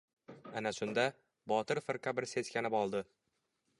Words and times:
Ana 0.61 0.71
shunda, 0.77 1.03
Botir 1.53 1.81
firqa 1.89 2.15
bir 2.21 2.27
seskanib 2.33 2.79
oldi. 2.83 3.03